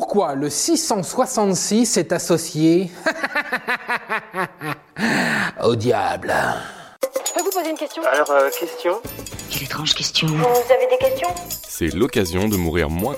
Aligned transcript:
Pourquoi 0.00 0.34
le 0.34 0.48
666 0.48 1.98
est 1.98 2.12
associé 2.12 2.90
au 5.62 5.76
diable? 5.76 6.32
Je 7.02 7.32
peux 7.34 7.42
vous 7.42 7.50
poser 7.50 7.68
une 7.68 7.76
question? 7.76 8.02
Alors, 8.10 8.30
euh, 8.30 8.48
question? 8.58 8.94
Quelle 9.50 9.64
étrange 9.64 9.94
question. 9.94 10.26
Vous 10.28 10.72
avez 10.72 10.86
des 10.90 10.96
questions? 10.98 11.28
C'est 11.68 11.88
l'occasion 11.94 12.48
de 12.48 12.56
mourir 12.56 12.88
moins. 12.88 13.14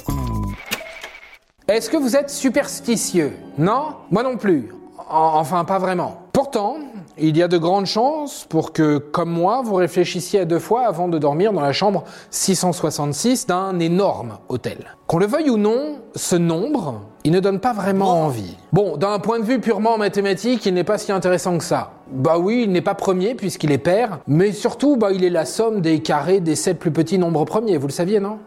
Est-ce 1.69 1.89
que 1.89 1.97
vous 1.97 2.17
êtes 2.17 2.31
superstitieux? 2.31 3.33
Non? 3.59 3.95
Moi 4.11 4.25
non 4.25 4.37
plus. 4.37 4.75
En- 5.09 5.39
Enfin, 5.39 5.64
pas 5.64 5.79
vraiment. 5.79 6.21
Pourtant, 6.33 6.79
il 7.19 7.37
y 7.37 7.43
a 7.43 7.49
de 7.49 7.59
grandes 7.59 7.87
chances 7.87 8.47
pour 8.49 8.73
que, 8.73 8.99
comme 8.99 9.31
moi, 9.31 9.62
vous 9.65 9.75
réfléchissiez 9.75 10.41
à 10.41 10.45
deux 10.45 10.59
fois 10.59 10.87
avant 10.87 11.09
de 11.09 11.19
dormir 11.19 11.53
dans 11.53 11.61
la 11.61 11.73
chambre 11.73 12.05
666 12.31 13.47
d'un 13.47 13.79
énorme 13.79 14.39
hôtel. 14.49 14.97
Qu'on 15.07 15.19
le 15.19 15.27
veuille 15.27 15.51
ou 15.51 15.59
non, 15.59 15.98
ce 16.15 16.37
nombre, 16.37 17.03
il 17.25 17.33
ne 17.33 17.41
donne 17.41 17.61
pas 17.61 17.73
vraiment 17.73 18.25
envie. 18.25 18.56
Bon, 18.73 18.97
d'un 18.97 19.19
point 19.19 19.39
de 19.39 19.45
vue 19.45 19.61
purement 19.61 19.98
mathématique, 19.98 20.65
il 20.67 20.75
n'est 20.75 20.84
pas 20.84 20.98
si 20.98 21.12
intéressant 21.12 21.59
que 21.59 21.65
ça. 21.65 21.93
Bah 22.11 22.39
oui, 22.39 22.62
il 22.65 22.73
n'est 22.73 22.80
pas 22.80 22.95
premier 22.95 23.34
puisqu'il 23.34 23.73
est 23.73 23.79
pair, 23.79 24.20
mais 24.27 24.53
surtout, 24.53 24.97
bah, 24.97 25.12
il 25.12 25.25
est 25.25 25.31
la 25.31 25.45
somme 25.45 25.81
des 25.81 26.01
carrés 26.01 26.41
des 26.41 26.56
sept 26.56 26.79
plus 26.79 26.92
petits 26.92 27.19
nombres 27.19 27.45
premiers, 27.45 27.77
vous 27.77 27.87
le 27.87 27.92
saviez, 27.92 28.20
non? 28.20 28.39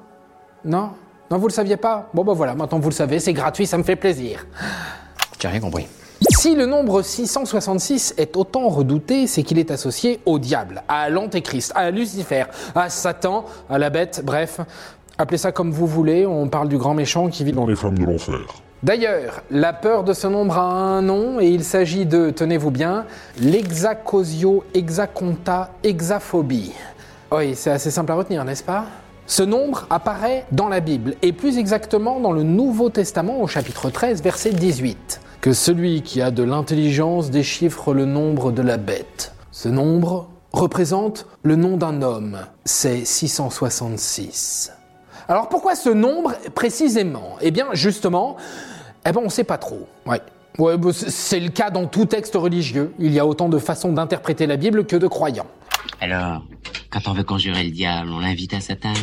Non? 0.64 0.90
Non, 1.32 1.38
vous 1.38 1.48
le 1.48 1.54
saviez 1.54 1.78
pas? 1.78 2.10
Bon 2.14 2.24
bah 2.24 2.34
voilà, 2.34 2.54
maintenant 2.54 2.80
vous 2.80 2.90
le 2.90 2.96
savez, 2.96 3.20
c'est 3.20 3.34
gratuit, 3.34 3.66
ça 3.66 3.78
me 3.78 3.84
fait 3.84 3.96
plaisir. 3.96 4.46
J'ai 5.40 5.48
rien 5.48 5.60
compris. 5.60 5.88
Si 6.46 6.54
le 6.54 6.68
nombre 6.68 7.02
666 7.02 8.14
est 8.20 8.38
autant 8.38 8.70
redouté, 8.70 9.26
c'est 9.26 9.42
qu'il 9.42 9.58
est 9.58 9.72
associé 9.72 10.20
au 10.28 10.38
diable, 10.38 10.84
à 10.88 11.10
l'antéchrist, 11.10 11.72
à 11.74 11.90
Lucifer, 11.90 12.44
à 12.76 12.92
Satan, 12.92 13.46
à 13.68 13.80
la 13.80 13.90
bête, 13.90 14.22
bref. 14.24 14.60
Appelez 15.18 15.40
ça 15.40 15.52
comme 15.52 15.72
vous 15.72 15.88
voulez, 15.88 16.28
on 16.28 16.48
parle 16.48 16.70
du 16.70 16.78
grand 16.78 16.94
méchant 16.94 17.30
qui 17.30 17.44
vit 17.44 17.52
dans 17.52 17.66
les 17.66 17.76
flammes 17.76 17.98
de 17.98 18.06
l'enfer. 18.06 18.38
D'ailleurs, 18.84 19.42
la 19.50 19.74
peur 19.74 20.04
de 20.04 20.14
ce 20.14 20.28
nombre 20.28 20.60
a 20.60 20.72
un 20.72 21.02
nom 21.02 21.40
et 21.40 21.48
il 21.48 21.64
s'agit 21.64 22.06
de, 22.06 22.30
tenez-vous 22.30 22.70
bien, 22.70 23.06
l'exacosio 23.40 24.66
hexaconta 24.76 25.72
hexaphobie. 25.84 26.74
Oui, 27.32 27.56
c'est 27.56 27.72
assez 27.72 27.90
simple 27.90 28.12
à 28.12 28.16
retenir, 28.18 28.46
n'est-ce 28.46 28.64
pas? 28.64 28.86
Ce 29.26 29.42
nombre 29.42 29.88
apparaît 29.90 30.46
dans 30.52 30.70
la 30.70 30.80
Bible 30.80 31.16
et 31.24 31.34
plus 31.34 31.58
exactement 31.58 32.20
dans 32.20 32.34
le 32.34 32.44
Nouveau 32.44 32.92
Testament 32.92 33.42
au 33.42 33.48
chapitre 33.48 33.90
13, 33.90 34.22
verset 34.22 34.52
18. 34.52 35.22
Que 35.46 35.54
celui 35.54 36.02
qui 36.02 36.24
a 36.24 36.32
de 36.32 36.42
l'intelligence 36.42 37.30
déchiffre 37.30 37.94
le 37.94 38.06
nombre 38.06 38.52
de 38.52 38.64
la 38.64 38.78
bête. 38.78 39.36
Ce 39.52 39.70
nombre 39.70 40.28
représente 40.52 41.28
le 41.44 41.56
nom 41.56 41.78
d'un 41.78 42.02
homme, 42.02 42.40
c'est 42.66 43.06
666. 43.06 44.72
Alors 45.28 45.48
pourquoi 45.50 45.76
ce 45.76 45.90
nombre 45.90 46.34
précisément? 46.56 47.36
Eh 47.42 47.52
bien 47.52 47.68
justement, 47.74 48.38
eh 49.08 49.12
ben 49.12 49.22
on 49.24 49.30
sait 49.30 49.44
pas 49.44 49.60
trop. 49.60 49.88
Ouais. 50.08 50.20
Ouais, 50.58 50.78
bah, 50.80 50.90
c'est- 50.92 51.12
c'est 51.12 51.40
le 51.40 51.50
cas 51.50 51.70
dans 51.70 51.86
tout 51.86 52.06
texte 52.06 52.34
religieux. 52.34 52.92
Il 52.98 53.14
y 53.14 53.20
a 53.20 53.28
autant 53.28 53.48
de 53.48 53.60
façons 53.60 53.94
d'interpréter 53.94 54.48
la 54.48 54.58
Bible 54.58 54.88
que 54.88 54.96
de 54.96 55.06
croyants. 55.06 55.46
Alors, 56.02 56.44
quand 56.90 57.08
on 57.08 57.14
veut 57.14 57.24
conjurer 57.24 57.66
le 57.66 57.70
diable, 57.70 58.10
on 58.12 58.20
l'invite 58.20 58.56
à 58.56 58.62
sa 58.62 58.76
table? 58.76 58.98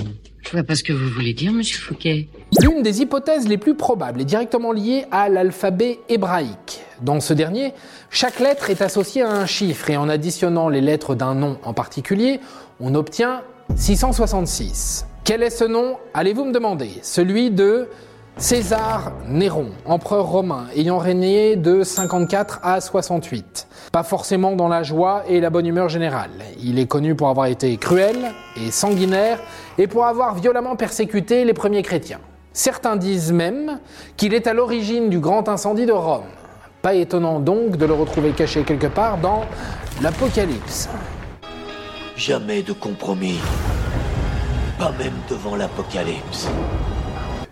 Je 0.45 0.51
vois 0.51 0.65
pas 0.65 0.75
ce 0.75 0.83
que 0.83 0.93
vous 0.93 1.09
voulez 1.09 1.35
dire, 1.35 1.53
monsieur 1.53 1.79
Fouquet. 1.79 2.27
L'une 2.61 2.83
des 2.83 3.00
hypothèses 3.00 3.48
les 3.48 3.56
plus 3.56 3.75
probables 3.75 4.20
est 4.20 4.27
directement 4.27 4.72
liée 4.72 5.06
à 5.11 5.31
l'alphabet 5.31 6.00
hébraïque. 6.11 6.83
Dans 7.00 7.19
ce 7.19 7.33
dernier, 7.33 7.72
chaque 8.11 8.41
lettre 8.41 8.69
est 8.69 8.83
associée 8.83 9.22
à 9.22 9.31
un 9.31 9.47
chiffre 9.47 9.89
et 9.89 9.97
en 9.97 10.06
additionnant 10.08 10.69
les 10.69 10.83
lettres 10.83 11.14
d'un 11.14 11.34
nom 11.34 11.56
en 11.64 11.73
particulier, 11.73 12.41
on 12.78 12.95
obtient 12.95 13.41
666. 13.75 15.06
Quel 15.25 15.42
est 15.42 15.50
ce 15.50 15.64
nom? 15.64 15.97
Allez-vous 16.12 16.45
me 16.45 16.53
demander 16.53 16.91
Celui 17.03 17.50
de 17.50 17.89
César 18.36 19.12
Néron, 19.28 19.70
empereur 19.86 20.27
romain, 20.27 20.67
ayant 20.77 20.98
régné 20.98 21.56
de 21.56 21.83
54 21.83 22.61
à 22.62 22.83
68. 22.83 23.67
Pas 23.92 24.03
forcément 24.03 24.53
dans 24.56 24.69
la 24.69 24.83
joie 24.83 25.23
et 25.27 25.41
la 25.41 25.48
bonne 25.48 25.67
humeur 25.67 25.89
générale. 25.89 26.30
Il 26.62 26.78
est 26.78 26.86
connu 26.86 27.14
pour 27.14 27.29
avoir 27.29 27.46
été 27.46 27.77
cruel 27.79 28.33
et 28.57 28.70
sanguinaire 28.70 29.40
et 29.79 29.86
pour 29.86 30.05
avoir 30.05 30.34
violemment 30.34 30.77
persécuté 30.77 31.46
les 31.46 31.55
premiers 31.55 31.83
chrétiens. 31.83 32.20
Certains 32.52 32.96
disent 32.96 33.33
même 33.33 33.80
qu'il 34.17 34.35
est 34.35 34.46
à 34.46 34.52
l'origine 34.52 35.08
du 35.08 35.18
grand 35.18 35.48
incendie 35.48 35.86
de 35.86 35.92
Rome. 35.92 36.24
Pas 36.83 36.95
étonnant 36.95 37.40
donc 37.40 37.77
de 37.77 37.86
le 37.86 37.95
retrouver 37.95 38.33
caché 38.33 38.64
quelque 38.64 38.89
part 38.89 39.18
dans 39.18 39.45
l'Apocalypse. 40.02 40.89
Jamais 42.17 42.63
de 42.63 42.73
compromis. 42.73 43.39
Pas 44.79 44.92
même 44.98 45.14
devant 45.30 45.57
l'apocalypse. 45.57 46.48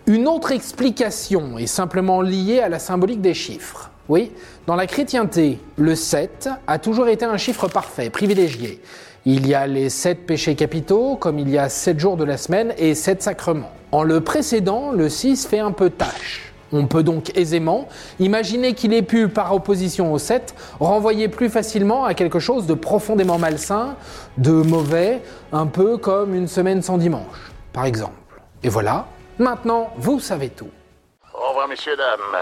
Une 0.05 0.27
autre 0.27 0.51
explication 0.51 1.57
est 1.57 1.67
simplement 1.67 2.21
liée 2.21 2.59
à 2.59 2.69
la 2.69 2.79
symbolique 2.79 3.21
des 3.21 3.33
chiffres. 3.33 3.90
Oui, 4.09 4.31
dans 4.67 4.75
la 4.75 4.87
chrétienté, 4.87 5.59
le 5.77 5.95
7 5.95 6.49
a 6.67 6.79
toujours 6.79 7.07
été 7.07 7.25
un 7.25 7.37
chiffre 7.37 7.67
parfait, 7.67 8.09
privilégié. 8.09 8.81
Il 9.25 9.47
y 9.47 9.53
a 9.53 9.67
les 9.67 9.89
sept 9.89 10.25
péchés 10.25 10.55
capitaux, 10.55 11.15
comme 11.15 11.37
il 11.37 11.49
y 11.49 11.57
a 11.57 11.69
sept 11.69 11.99
jours 11.99 12.17
de 12.17 12.23
la 12.23 12.37
semaine 12.37 12.73
et 12.77 12.95
sept 12.95 13.21
sacrements. 13.21 13.71
En 13.91 14.03
le 14.03 14.21
précédent, 14.21 14.91
le 14.91 15.09
6 15.09 15.47
fait 15.47 15.59
un 15.59 15.71
peu 15.71 15.89
tâche. 15.89 16.51
On 16.73 16.87
peut 16.87 17.03
donc 17.03 17.37
aisément 17.37 17.87
imaginer 18.19 18.73
qu'il 18.73 18.93
ait 18.93 19.01
pu, 19.01 19.27
par 19.27 19.53
opposition 19.53 20.13
au 20.13 20.17
7, 20.17 20.55
renvoyer 20.79 21.27
plus 21.27 21.49
facilement 21.49 22.05
à 22.05 22.13
quelque 22.13 22.39
chose 22.39 22.65
de 22.65 22.73
profondément 22.73 23.37
malsain, 23.37 23.95
de 24.37 24.51
mauvais, 24.51 25.21
un 25.51 25.67
peu 25.67 25.97
comme 25.97 26.33
une 26.33 26.47
semaine 26.47 26.81
sans 26.81 26.97
dimanche, 26.97 27.51
par 27.73 27.85
exemple. 27.85 28.13
Et 28.63 28.69
voilà, 28.69 29.07
maintenant 29.37 29.91
vous 29.97 30.19
savez 30.19 30.49
tout. 30.49 30.69
Au 31.33 31.49
revoir, 31.49 31.67
messieurs, 31.67 31.97
dames. 31.97 32.41